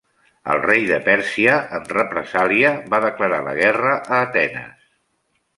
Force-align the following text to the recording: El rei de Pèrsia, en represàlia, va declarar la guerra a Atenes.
El 0.53 0.61
rei 0.61 0.79
de 0.91 0.97
Pèrsia, 1.07 1.57
en 1.79 1.85
represàlia, 1.97 2.73
va 2.95 3.03
declarar 3.07 3.43
la 3.49 3.55
guerra 3.63 3.95
a 4.01 4.23
Atenes. 4.25 4.93